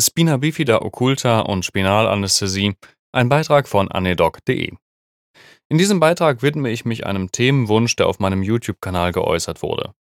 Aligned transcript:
Spina 0.00 0.38
bifida 0.38 0.82
occulta 0.82 1.40
und 1.40 1.64
Spinalanästhesie, 1.64 2.74
ein 3.12 3.28
Beitrag 3.28 3.68
von 3.68 3.88
anedoc.de. 3.90 4.72
In 5.68 5.78
diesem 5.78 6.00
Beitrag 6.00 6.42
widme 6.42 6.70
ich 6.70 6.84
mich 6.84 7.06
einem 7.06 7.30
Themenwunsch, 7.30 7.94
der 7.94 8.08
auf 8.08 8.18
meinem 8.18 8.42
YouTube-Kanal 8.42 9.12
geäußert 9.12 9.62
wurde. 9.62 9.94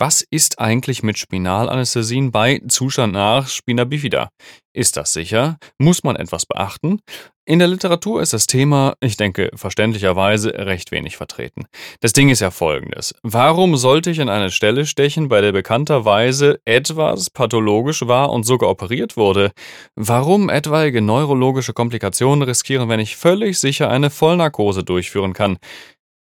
Was 0.00 0.24
ist 0.30 0.60
eigentlich 0.60 1.02
mit 1.02 1.18
Spinalanästhesien 1.18 2.30
bei 2.30 2.60
Zustand 2.68 3.14
nach 3.14 3.48
Spina 3.48 3.82
bifida? 3.82 4.28
Ist 4.72 4.96
das 4.96 5.12
sicher? 5.12 5.58
Muss 5.76 6.04
man 6.04 6.14
etwas 6.14 6.46
beachten? 6.46 7.00
In 7.44 7.58
der 7.58 7.66
Literatur 7.66 8.22
ist 8.22 8.32
das 8.32 8.46
Thema, 8.46 8.94
ich 9.00 9.16
denke 9.16 9.50
verständlicherweise, 9.54 10.52
recht 10.54 10.92
wenig 10.92 11.16
vertreten. 11.16 11.64
Das 12.00 12.12
Ding 12.12 12.28
ist 12.28 12.38
ja 12.38 12.52
folgendes. 12.52 13.12
Warum 13.24 13.76
sollte 13.76 14.10
ich 14.10 14.20
an 14.20 14.28
eine 14.28 14.52
Stelle 14.52 14.86
stechen, 14.86 15.28
bei 15.28 15.40
der 15.40 15.50
bekannterweise 15.50 16.60
etwas 16.64 17.30
pathologisch 17.30 18.06
war 18.06 18.30
und 18.30 18.44
sogar 18.44 18.70
operiert 18.70 19.16
wurde? 19.16 19.50
Warum 19.96 20.48
etwaige 20.48 21.00
neurologische 21.00 21.72
Komplikationen 21.72 22.42
riskieren, 22.42 22.88
wenn 22.88 23.00
ich 23.00 23.16
völlig 23.16 23.58
sicher 23.58 23.90
eine 23.90 24.10
Vollnarkose 24.10 24.84
durchführen 24.84 25.32
kann? 25.32 25.56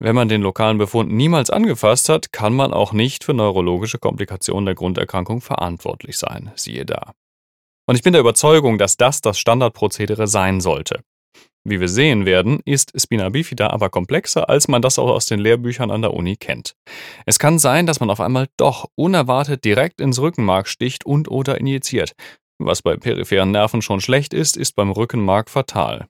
Wenn 0.00 0.14
man 0.14 0.28
den 0.28 0.42
lokalen 0.42 0.78
Befund 0.78 1.12
niemals 1.12 1.50
angefasst 1.50 2.08
hat, 2.08 2.32
kann 2.32 2.54
man 2.54 2.72
auch 2.72 2.92
nicht 2.92 3.24
für 3.24 3.34
neurologische 3.34 3.98
Komplikationen 3.98 4.66
der 4.66 4.76
Grunderkrankung 4.76 5.40
verantwortlich 5.40 6.18
sein. 6.18 6.52
Siehe 6.54 6.86
da. 6.86 7.14
Und 7.86 7.96
ich 7.96 8.02
bin 8.02 8.12
der 8.12 8.20
Überzeugung, 8.20 8.78
dass 8.78 8.96
das 8.96 9.20
das 9.20 9.38
Standardprozedere 9.38 10.28
sein 10.28 10.60
sollte. 10.60 11.00
Wie 11.64 11.80
wir 11.80 11.88
sehen 11.88 12.26
werden, 12.26 12.60
ist 12.64 12.92
Spina 12.98 13.28
bifida 13.28 13.70
aber 13.70 13.90
komplexer, 13.90 14.48
als 14.48 14.68
man 14.68 14.82
das 14.82 14.98
auch 14.98 15.10
aus 15.10 15.26
den 15.26 15.40
Lehrbüchern 15.40 15.90
an 15.90 16.02
der 16.02 16.14
Uni 16.14 16.36
kennt. 16.36 16.74
Es 17.26 17.38
kann 17.38 17.58
sein, 17.58 17.86
dass 17.86 18.00
man 18.00 18.10
auf 18.10 18.20
einmal 18.20 18.46
doch 18.56 18.88
unerwartet 18.94 19.64
direkt 19.64 20.00
ins 20.00 20.20
Rückenmark 20.20 20.68
sticht 20.68 21.04
und 21.04 21.28
oder 21.28 21.58
injiziert. 21.58 22.12
Was 22.58 22.82
bei 22.82 22.96
peripheren 22.96 23.50
Nerven 23.50 23.82
schon 23.82 24.00
schlecht 24.00 24.32
ist, 24.32 24.56
ist 24.56 24.76
beim 24.76 24.90
Rückenmark 24.90 25.50
fatal. 25.50 26.06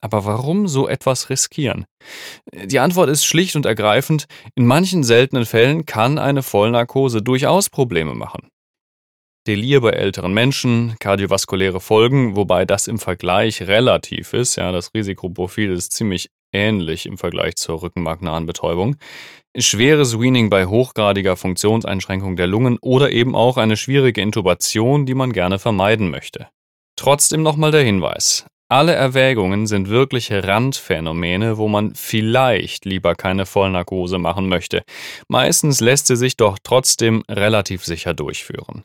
Aber 0.00 0.24
warum 0.24 0.66
so 0.66 0.88
etwas 0.88 1.28
riskieren? 1.28 1.84
Die 2.52 2.78
Antwort 2.78 3.10
ist 3.10 3.24
schlicht 3.24 3.56
und 3.56 3.66
ergreifend, 3.66 4.26
in 4.54 4.66
manchen 4.66 5.04
seltenen 5.04 5.44
Fällen 5.44 5.84
kann 5.84 6.18
eine 6.18 6.42
Vollnarkose 6.42 7.22
durchaus 7.22 7.68
Probleme 7.68 8.14
machen. 8.14 8.48
Delir 9.46 9.80
bei 9.80 9.90
älteren 9.90 10.34
Menschen, 10.34 10.96
kardiovaskuläre 11.00 11.80
Folgen, 11.80 12.36
wobei 12.36 12.66
das 12.66 12.88
im 12.88 12.98
Vergleich 12.98 13.62
relativ 13.62 14.34
ist. 14.34 14.56
Ja, 14.56 14.70
das 14.70 14.92
Risikoprofil 14.94 15.72
ist 15.72 15.92
ziemlich 15.92 16.30
ähnlich 16.52 17.06
im 17.06 17.16
Vergleich 17.16 17.56
zur 17.56 17.82
rückenmarknahen 17.82 18.44
Betäubung. 18.44 18.96
Schweres 19.56 20.20
Weaning 20.20 20.50
bei 20.50 20.66
hochgradiger 20.66 21.36
Funktionseinschränkung 21.36 22.36
der 22.36 22.46
Lungen 22.46 22.78
oder 22.80 23.12
eben 23.12 23.34
auch 23.34 23.56
eine 23.56 23.76
schwierige 23.76 24.20
Intubation, 24.20 25.06
die 25.06 25.14
man 25.14 25.32
gerne 25.32 25.58
vermeiden 25.58 26.10
möchte. 26.10 26.48
Trotzdem 26.96 27.42
nochmal 27.42 27.70
der 27.72 27.82
Hinweis. 27.82 28.44
Alle 28.70 28.94
Erwägungen 28.94 29.66
sind 29.66 29.88
wirkliche 29.88 30.44
Randphänomene, 30.46 31.58
wo 31.58 31.66
man 31.66 31.96
vielleicht 31.96 32.84
lieber 32.84 33.16
keine 33.16 33.44
Vollnarkose 33.44 34.18
machen 34.18 34.48
möchte. 34.48 34.84
Meistens 35.26 35.80
lässt 35.80 36.06
sie 36.06 36.14
sich 36.14 36.36
doch 36.36 36.56
trotzdem 36.62 37.24
relativ 37.28 37.84
sicher 37.84 38.14
durchführen. 38.14 38.84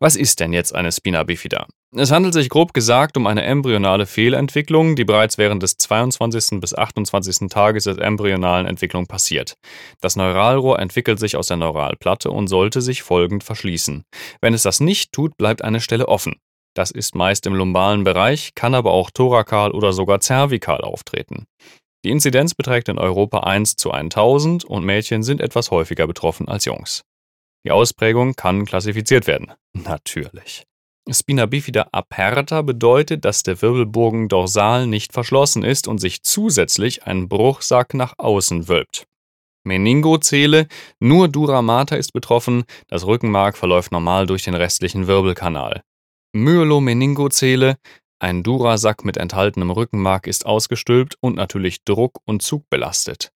Was 0.00 0.16
ist 0.16 0.40
denn 0.40 0.52
jetzt 0.52 0.74
eine 0.74 0.90
Spina 0.90 1.22
bifida? 1.22 1.68
Es 1.96 2.10
handelt 2.10 2.34
sich 2.34 2.48
grob 2.48 2.74
gesagt 2.74 3.16
um 3.16 3.28
eine 3.28 3.44
embryonale 3.44 4.06
Fehlentwicklung, 4.06 4.96
die 4.96 5.04
bereits 5.04 5.38
während 5.38 5.62
des 5.62 5.76
22. 5.76 6.60
bis 6.60 6.74
28. 6.74 7.48
Tages 7.48 7.84
der 7.84 7.98
embryonalen 7.98 8.66
Entwicklung 8.66 9.06
passiert. 9.06 9.54
Das 10.00 10.16
Neuralrohr 10.16 10.80
entwickelt 10.80 11.20
sich 11.20 11.36
aus 11.36 11.46
der 11.46 11.56
Neuralplatte 11.56 12.32
und 12.32 12.48
sollte 12.48 12.80
sich 12.80 13.02
folgend 13.02 13.44
verschließen. 13.44 14.02
Wenn 14.40 14.54
es 14.54 14.64
das 14.64 14.80
nicht 14.80 15.12
tut, 15.12 15.36
bleibt 15.36 15.62
eine 15.62 15.80
Stelle 15.80 16.08
offen. 16.08 16.34
Das 16.74 16.90
ist 16.90 17.14
meist 17.14 17.46
im 17.46 17.54
lumbalen 17.54 18.04
Bereich, 18.04 18.54
kann 18.54 18.74
aber 18.74 18.92
auch 18.92 19.10
thorakal 19.10 19.70
oder 19.70 19.92
sogar 19.92 20.20
zervikal 20.20 20.80
auftreten. 20.80 21.46
Die 22.04 22.10
Inzidenz 22.10 22.54
beträgt 22.54 22.88
in 22.88 22.98
Europa 22.98 23.40
1 23.40 23.76
zu 23.76 23.90
1000 23.90 24.64
und 24.64 24.84
Mädchen 24.84 25.22
sind 25.22 25.40
etwas 25.40 25.70
häufiger 25.70 26.06
betroffen 26.06 26.48
als 26.48 26.64
Jungs. 26.66 27.02
Die 27.64 27.70
Ausprägung 27.70 28.34
kann 28.34 28.66
klassifiziert 28.66 29.26
werden. 29.26 29.52
Natürlich. 29.72 30.64
Spina 31.10 31.46
bifida 31.46 31.86
aperta 31.92 32.62
bedeutet, 32.62 33.24
dass 33.24 33.42
der 33.42 33.60
Wirbelbogen 33.60 34.28
dorsal 34.28 34.86
nicht 34.86 35.12
verschlossen 35.12 35.62
ist 35.62 35.86
und 35.86 35.98
sich 35.98 36.22
zusätzlich 36.22 37.04
ein 37.04 37.28
Bruchsack 37.28 37.94
nach 37.94 38.14
außen 38.18 38.68
wölbt. 38.68 39.06
Meningozele, 39.66 40.66
nur 41.00 41.28
Dura 41.28 41.62
mater 41.62 41.96
ist 41.96 42.12
betroffen, 42.12 42.64
das 42.88 43.06
Rückenmark 43.06 43.56
verläuft 43.56 43.92
normal 43.92 44.26
durch 44.26 44.44
den 44.44 44.54
restlichen 44.54 45.06
Wirbelkanal. 45.06 45.82
Myelomeningozele, 46.36 47.76
ein 48.18 48.42
Durasack 48.42 49.04
mit 49.04 49.16
enthaltenem 49.16 49.70
Rückenmark 49.70 50.26
ist 50.26 50.46
ausgestülpt 50.46 51.16
und 51.20 51.36
natürlich 51.36 51.84
druck- 51.84 52.18
und 52.24 52.42
zugbelastet. 52.42 53.30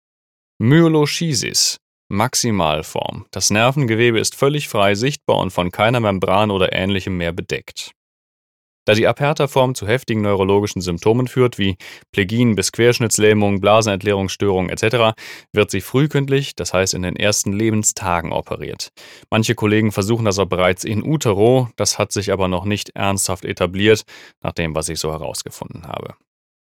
Myeloschisis, 0.59 1.79
Maximalform. 2.11 3.27
Das 3.31 3.51
Nervengewebe 3.51 4.19
ist 4.19 4.35
völlig 4.35 4.69
frei 4.69 4.97
sichtbar 4.97 5.39
und 5.39 5.51
von 5.51 5.71
keiner 5.71 6.01
Membran 6.01 6.51
oder 6.51 6.73
ähnlichem 6.73 7.17
mehr 7.17 7.33
bedeckt. 7.33 7.93
Da 8.89 8.95
die 8.95 9.07
Aperta-Form 9.07 9.75
zu 9.75 9.87
heftigen 9.87 10.23
neurologischen 10.23 10.81
Symptomen 10.81 11.29
führt, 11.29 11.59
wie 11.59 11.77
Plegien 12.11 12.55
bis 12.55 12.73
Querschnittslähmung, 12.73 13.61
Blasenentleerungsstörungen 13.61 14.71
etc., 14.71 15.15
wird 15.53 15.71
sie 15.71 15.83
frühkindlich, 15.83 16.57
das 16.57 16.73
heißt 16.73 16.95
in 16.95 17.03
den 17.03 17.15
ersten 17.15 17.53
Lebenstagen 17.53 18.33
operiert. 18.33 18.89
Manche 19.31 19.55
Kollegen 19.55 19.93
versuchen 19.93 20.25
das 20.25 20.39
auch 20.39 20.47
bereits 20.47 20.85
in 20.85 21.05
utero, 21.05 21.69
das 21.77 21.99
hat 21.99 22.13
sich 22.13 22.33
aber 22.33 22.49
noch 22.49 22.65
nicht 22.65 22.97
ernsthaft 22.97 23.45
etabliert, 23.45 24.05
nach 24.43 24.53
dem, 24.53 24.75
was 24.75 24.89
ich 24.89 24.99
so 24.99 25.13
herausgefunden 25.13 25.87
habe. 25.87 26.15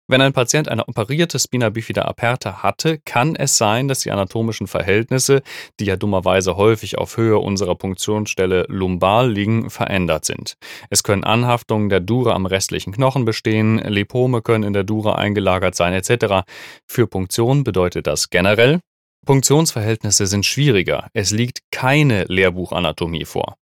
Wenn 0.06 0.20
ein 0.20 0.34
Patient 0.34 0.68
eine 0.68 0.86
operierte 0.86 1.38
Spina 1.38 1.70
bifida 1.70 2.02
aperta 2.02 2.62
hatte, 2.62 2.98
kann 3.06 3.36
es 3.36 3.56
sein, 3.56 3.88
dass 3.88 4.00
die 4.00 4.10
anatomischen 4.10 4.66
Verhältnisse, 4.66 5.40
die 5.80 5.86
ja 5.86 5.96
dummerweise 5.96 6.56
häufig 6.58 6.98
auf 6.98 7.16
Höhe 7.16 7.38
unserer 7.38 7.74
Punktionsstelle 7.74 8.66
lumbal 8.68 9.32
liegen, 9.32 9.70
verändert 9.70 10.26
sind. 10.26 10.56
Es 10.90 11.04
können 11.04 11.24
Anhaftungen 11.24 11.88
der 11.88 12.00
Dura 12.00 12.34
am 12.34 12.44
restlichen 12.44 12.92
Knochen 12.92 13.24
bestehen, 13.24 13.78
Lipome 13.78 14.42
können 14.42 14.64
in 14.64 14.74
der 14.74 14.84
Dura 14.84 15.14
eingelagert 15.14 15.74
sein 15.74 15.94
etc. 15.94 16.46
Für 16.86 17.06
Punktion 17.06 17.64
bedeutet 17.64 18.06
das 18.06 18.28
generell, 18.28 18.80
Punktionsverhältnisse 19.24 20.26
sind 20.26 20.44
schwieriger. 20.44 21.08
Es 21.14 21.30
liegt 21.30 21.60
keine 21.70 22.24
Lehrbuchanatomie 22.24 23.24
vor. 23.24 23.56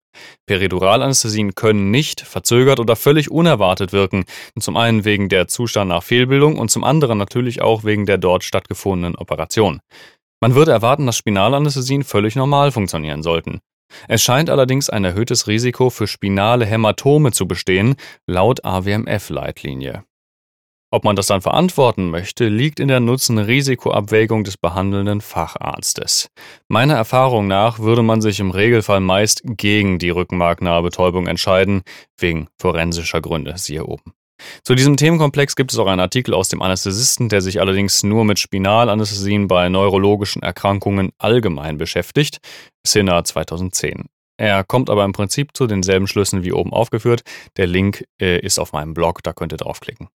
Periduralanästhesien 0.45 1.55
können 1.55 1.91
nicht, 1.91 2.21
verzögert 2.21 2.79
oder 2.79 2.95
völlig 2.95 3.31
unerwartet 3.31 3.93
wirken, 3.93 4.25
zum 4.59 4.77
einen 4.77 5.05
wegen 5.05 5.29
der 5.29 5.47
Zustand 5.47 5.89
nach 5.89 6.03
Fehlbildung 6.03 6.57
und 6.57 6.69
zum 6.71 6.83
anderen 6.83 7.17
natürlich 7.17 7.61
auch 7.61 7.83
wegen 7.83 8.05
der 8.05 8.17
dort 8.17 8.43
stattgefundenen 8.43 9.15
Operation. 9.15 9.79
Man 10.41 10.55
würde 10.55 10.71
erwarten, 10.71 11.05
dass 11.05 11.17
Spinalanästhesien 11.17 12.03
völlig 12.03 12.35
normal 12.35 12.71
funktionieren 12.71 13.23
sollten. 13.23 13.59
Es 14.07 14.23
scheint 14.23 14.49
allerdings 14.49 14.89
ein 14.89 15.05
erhöhtes 15.05 15.47
Risiko 15.47 15.89
für 15.89 16.07
spinale 16.07 16.65
Hämatome 16.65 17.31
zu 17.31 17.47
bestehen, 17.47 17.95
laut 18.27 18.65
AWMF-Leitlinie. 18.65 20.03
Ob 20.93 21.03
man 21.05 21.15
das 21.15 21.25
dann 21.25 21.41
verantworten 21.41 22.11
möchte, 22.11 22.47
liegt 22.49 22.79
in 22.79 22.87
der 22.87 22.99
Nutzen-Risiko-Abwägung 22.99 24.43
des 24.43 24.57
behandelnden 24.57 25.21
Facharztes. 25.21 26.29
Meiner 26.67 26.93
Erfahrung 26.93 27.47
nach 27.47 27.79
würde 27.79 28.03
man 28.03 28.21
sich 28.21 28.39
im 28.39 28.51
Regelfall 28.51 28.99
meist 28.99 29.41
gegen 29.43 29.97
die 29.97 30.11
rückenmarknahe 30.11 30.83
Betäubung 30.83 31.25
entscheiden, 31.25 31.81
wegen 32.19 32.47
forensischer 32.61 33.21
Gründe, 33.21 33.57
siehe 33.57 33.87
oben. 33.87 34.13
Zu 34.63 34.75
diesem 34.75 34.95
Themenkomplex 34.95 35.55
gibt 35.55 35.71
es 35.71 35.79
auch 35.79 35.87
einen 35.87 35.99
Artikel 35.99 36.35
aus 36.35 36.49
dem 36.49 36.61
Anästhesisten, 36.61 37.27
der 37.27 37.41
sich 37.41 37.59
allerdings 37.59 38.03
nur 38.03 38.23
mit 38.23 38.37
Spinalanästhesien 38.37 39.47
bei 39.47 39.69
neurologischen 39.69 40.43
Erkrankungen 40.43 41.09
allgemein 41.17 41.79
beschäftigt, 41.79 42.37
Sinna 42.85 43.23
2010. 43.23 44.09
Er 44.37 44.63
kommt 44.63 44.91
aber 44.91 45.05
im 45.05 45.11
Prinzip 45.13 45.57
zu 45.57 45.65
denselben 45.65 46.05
Schlüssen 46.05 46.43
wie 46.43 46.53
oben 46.53 46.71
aufgeführt. 46.71 47.23
Der 47.57 47.65
Link 47.65 48.05
äh, 48.21 48.39
ist 48.39 48.59
auf 48.59 48.73
meinem 48.73 48.93
Blog, 48.93 49.23
da 49.23 49.33
könnt 49.33 49.53
ihr 49.53 49.57
draufklicken. 49.57 50.09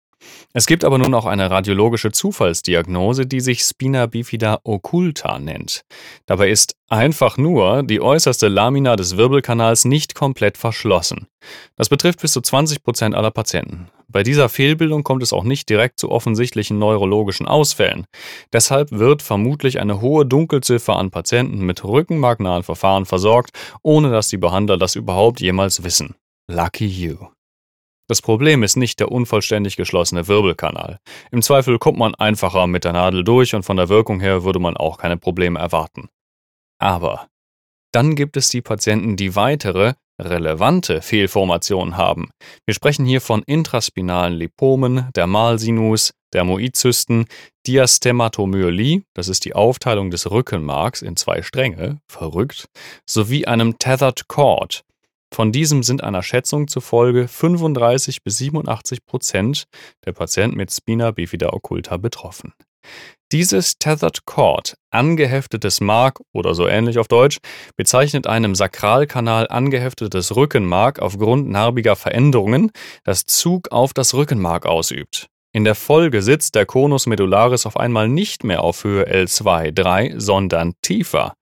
Es 0.52 0.66
gibt 0.66 0.84
aber 0.84 0.98
nun 0.98 1.14
auch 1.14 1.26
eine 1.26 1.50
radiologische 1.50 2.12
Zufallsdiagnose, 2.12 3.26
die 3.26 3.40
sich 3.40 3.62
Spina 3.62 4.06
bifida 4.06 4.60
occulta 4.64 5.38
nennt. 5.38 5.82
Dabei 6.26 6.50
ist 6.50 6.76
einfach 6.88 7.36
nur 7.36 7.82
die 7.82 8.00
äußerste 8.00 8.48
Lamina 8.48 8.96
des 8.96 9.16
Wirbelkanals 9.16 9.84
nicht 9.84 10.14
komplett 10.14 10.56
verschlossen. 10.58 11.26
Das 11.76 11.88
betrifft 11.88 12.20
bis 12.20 12.32
zu 12.32 12.40
20 12.40 12.82
Prozent 12.82 13.14
aller 13.14 13.30
Patienten. 13.30 13.88
Bei 14.08 14.22
dieser 14.22 14.48
Fehlbildung 14.48 15.02
kommt 15.02 15.22
es 15.22 15.32
auch 15.32 15.44
nicht 15.44 15.68
direkt 15.68 15.98
zu 15.98 16.10
offensichtlichen 16.10 16.78
neurologischen 16.78 17.48
Ausfällen. 17.48 18.06
Deshalb 18.52 18.92
wird 18.92 19.22
vermutlich 19.22 19.80
eine 19.80 20.00
hohe 20.00 20.24
Dunkelziffer 20.24 20.96
an 20.96 21.10
Patienten 21.10 21.66
mit 21.66 21.82
rückenmarknahen 21.82 22.62
Verfahren 22.62 23.06
versorgt, 23.06 23.50
ohne 23.82 24.10
dass 24.10 24.28
die 24.28 24.38
Behandler 24.38 24.78
das 24.78 24.94
überhaupt 24.94 25.40
jemals 25.40 25.82
wissen. 25.82 26.14
Lucky 26.48 26.86
you. 26.86 27.33
Das 28.08 28.20
Problem 28.20 28.62
ist 28.62 28.76
nicht 28.76 29.00
der 29.00 29.10
unvollständig 29.10 29.76
geschlossene 29.76 30.28
Wirbelkanal. 30.28 30.98
Im 31.30 31.40
Zweifel 31.40 31.78
kommt 31.78 31.98
man 31.98 32.14
einfacher 32.14 32.66
mit 32.66 32.84
der 32.84 32.92
Nadel 32.92 33.24
durch 33.24 33.54
und 33.54 33.62
von 33.62 33.76
der 33.76 33.88
Wirkung 33.88 34.20
her 34.20 34.44
würde 34.44 34.58
man 34.58 34.76
auch 34.76 34.98
keine 34.98 35.16
Probleme 35.16 35.58
erwarten. 35.58 36.08
Aber 36.78 37.28
dann 37.92 38.14
gibt 38.14 38.36
es 38.36 38.48
die 38.48 38.60
Patienten, 38.60 39.16
die 39.16 39.36
weitere, 39.36 39.94
relevante 40.20 41.00
Fehlformationen 41.00 41.96
haben. 41.96 42.30
Wir 42.66 42.74
sprechen 42.74 43.06
hier 43.06 43.20
von 43.20 43.42
intraspinalen 43.42 44.34
Lipomen, 44.34 45.08
Dermalsinus, 45.14 46.12
Dermoidzysten, 46.32 47.26
Diastematomyelie, 47.66 49.02
das 49.14 49.28
ist 49.28 49.44
die 49.44 49.54
Aufteilung 49.54 50.10
des 50.10 50.30
Rückenmarks 50.30 51.02
in 51.02 51.16
zwei 51.16 51.42
Stränge, 51.42 52.00
verrückt, 52.08 52.66
sowie 53.08 53.46
einem 53.46 53.78
Tethered 53.78 54.28
Cord. 54.28 54.84
Von 55.34 55.50
diesem 55.50 55.82
sind 55.82 56.04
einer 56.04 56.22
Schätzung 56.22 56.68
zufolge 56.68 57.26
35 57.26 58.22
bis 58.22 58.38
87 58.38 59.04
Prozent 59.04 59.64
der 60.06 60.12
Patienten 60.12 60.56
mit 60.56 60.70
Spina 60.70 61.10
bifida 61.10 61.52
occulta 61.52 61.96
betroffen. 61.96 62.52
Dieses 63.32 63.76
Tethered 63.80 64.26
Cord, 64.26 64.76
angeheftetes 64.92 65.80
Mark 65.80 66.20
oder 66.32 66.54
so 66.54 66.68
ähnlich 66.68 66.98
auf 66.98 67.08
Deutsch, 67.08 67.38
bezeichnet 67.76 68.28
einem 68.28 68.54
Sakralkanal 68.54 69.48
angeheftetes 69.48 70.36
Rückenmark 70.36 71.00
aufgrund 71.00 71.48
narbiger 71.48 71.96
Veränderungen, 71.96 72.70
das 73.02 73.24
Zug 73.26 73.72
auf 73.72 73.92
das 73.92 74.14
Rückenmark 74.14 74.66
ausübt. 74.66 75.26
In 75.52 75.64
der 75.64 75.74
Folge 75.74 76.22
sitzt 76.22 76.54
der 76.54 76.66
Conus 76.66 77.06
medullaris 77.06 77.66
auf 77.66 77.76
einmal 77.76 78.08
nicht 78.08 78.44
mehr 78.44 78.62
auf 78.62 78.84
Höhe 78.84 79.04
L2, 79.08 79.72
3, 79.72 80.14
sondern 80.16 80.74
tiefer. 80.80 81.34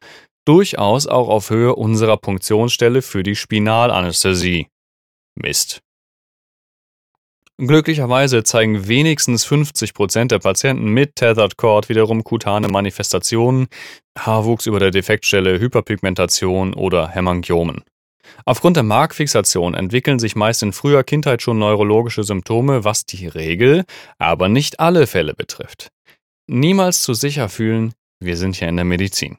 Durchaus 0.44 1.06
auch 1.06 1.28
auf 1.28 1.50
Höhe 1.50 1.74
unserer 1.76 2.16
Punktionsstelle 2.16 3.02
für 3.02 3.22
die 3.22 3.36
Spinalanästhesie. 3.36 4.66
Mist. 5.36 5.80
Glücklicherweise 7.58 8.42
zeigen 8.42 8.88
wenigstens 8.88 9.46
50% 9.46 10.26
der 10.26 10.40
Patienten 10.40 10.88
mit 10.88 11.14
Tethered 11.14 11.56
Cord 11.56 11.88
wiederum 11.88 12.24
kutane 12.24 12.66
Manifestationen, 12.66 13.68
Haarwuchs 14.18 14.66
über 14.66 14.80
der 14.80 14.90
Defektstelle, 14.90 15.60
Hyperpigmentation 15.60 16.74
oder 16.74 17.08
Hämangiomen. 17.08 17.84
Aufgrund 18.44 18.76
der 18.76 18.82
Markfixation 18.82 19.74
entwickeln 19.74 20.18
sich 20.18 20.34
meist 20.34 20.62
in 20.64 20.72
früher 20.72 21.04
Kindheit 21.04 21.42
schon 21.42 21.58
neurologische 21.58 22.24
Symptome, 22.24 22.84
was 22.84 23.04
die 23.04 23.28
Regel, 23.28 23.84
aber 24.18 24.48
nicht 24.48 24.80
alle 24.80 25.06
Fälle 25.06 25.34
betrifft. 25.34 25.88
Niemals 26.48 27.02
zu 27.02 27.14
sicher 27.14 27.48
fühlen, 27.48 27.92
wir 28.18 28.36
sind 28.36 28.56
hier 28.56 28.68
in 28.68 28.76
der 28.76 28.84
Medizin. 28.84 29.38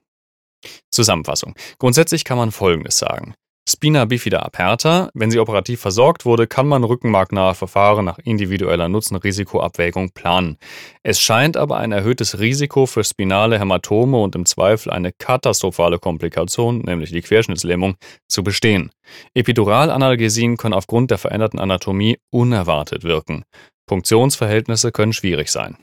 Zusammenfassung. 0.90 1.56
Grundsätzlich 1.80 2.24
kann 2.24 2.38
man 2.38 2.52
Folgendes 2.52 2.98
sagen. 2.98 3.34
Spina 3.68 4.04
bifida 4.04 4.40
aperta. 4.40 5.10
Wenn 5.14 5.32
sie 5.32 5.40
operativ 5.40 5.80
versorgt 5.80 6.26
wurde, 6.26 6.48
kann 6.48 6.68
man 6.68 6.84
rückenmarknahe 6.84 7.56
Verfahren 7.56 8.04
nach 8.04 8.20
individueller 8.20 8.90
Nutzen-Risikoabwägung 8.90 10.12
planen. 10.12 10.58
Es 11.02 11.22
scheint 11.22 11.56
aber 11.56 11.78
ein 11.78 11.94
erhöhtes 11.94 12.40
Risiko 12.40 12.86
für 12.86 13.06
spinale 13.06 13.58
Hämatome 13.58 14.18
und 14.18 14.36
im 14.36 14.46
Zweifel 14.46 14.92
eine 14.92 15.14
katastrophale 15.14 15.98
Komplikation, 15.98 16.80
nämlich 16.80 17.12
die 17.12 17.22
Querschnittslähmung, 17.22 17.96
zu 18.28 18.44
bestehen. 18.44 18.92
Epiduralanalgesien 19.34 20.58
können 20.58 20.74
aufgrund 20.74 21.12
der 21.12 21.18
veränderten 21.18 21.60
Anatomie 21.60 22.18
unerwartet 22.32 23.06
wirken. 23.06 23.46
Punktionsverhältnisse 23.88 24.92
können 24.92 25.14
schwierig 25.14 25.50
sein. 25.50 25.78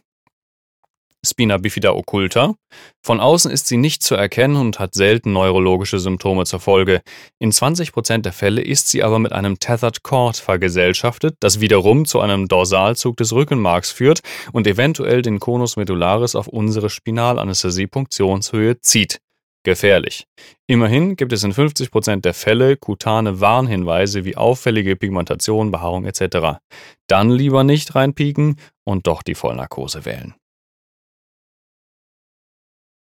Spina 1.24 1.58
bifida 1.58 1.92
occulta. 1.92 2.54
Von 3.02 3.20
außen 3.20 3.50
ist 3.50 3.66
sie 3.66 3.76
nicht 3.76 4.02
zu 4.02 4.14
erkennen 4.14 4.56
und 4.56 4.78
hat 4.78 4.94
selten 4.94 5.32
neurologische 5.32 5.98
Symptome 5.98 6.44
zur 6.44 6.60
Folge. 6.60 7.02
In 7.38 7.52
20% 7.52 8.22
der 8.22 8.32
Fälle 8.32 8.62
ist 8.62 8.88
sie 8.88 9.02
aber 9.02 9.18
mit 9.18 9.32
einem 9.32 9.58
Tethered 9.58 10.02
Cord 10.02 10.36
vergesellschaftet, 10.38 11.36
das 11.40 11.60
wiederum 11.60 12.06
zu 12.06 12.20
einem 12.20 12.48
Dorsalzug 12.48 13.18
des 13.18 13.32
Rückenmarks 13.32 13.90
führt 13.90 14.20
und 14.52 14.66
eventuell 14.66 15.20
den 15.20 15.40
Conus 15.40 15.76
medullaris 15.76 16.34
auf 16.34 16.48
unsere 16.48 16.88
Spinalanästhesie-Punktionshöhe 16.88 18.80
zieht. 18.80 19.20
Gefährlich. 19.62 20.26
Immerhin 20.66 21.16
gibt 21.16 21.34
es 21.34 21.44
in 21.44 21.52
50% 21.52 22.22
der 22.22 22.32
Fälle 22.32 22.78
kutane 22.78 23.40
Warnhinweise 23.40 24.24
wie 24.24 24.38
auffällige 24.38 24.96
Pigmentation, 24.96 25.70
Behaarung 25.70 26.06
etc. 26.06 26.60
Dann 27.06 27.30
lieber 27.30 27.62
nicht 27.62 27.94
reinpieken 27.94 28.56
und 28.84 29.06
doch 29.06 29.22
die 29.22 29.34
Vollnarkose 29.34 30.06
wählen. 30.06 30.34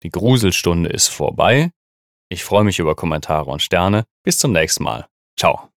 Die 0.04 0.10
Gruselstunde 0.10 0.90
ist 0.90 1.08
vorbei. 1.08 1.70
Ich 2.28 2.44
freue 2.44 2.64
mich 2.64 2.78
über 2.78 2.94
Kommentare 2.94 3.50
und 3.50 3.62
Sterne. 3.62 4.04
Bis 4.22 4.38
zum 4.38 4.52
nächsten 4.52 4.84
Mal. 4.84 5.06
Ciao. 5.36 5.73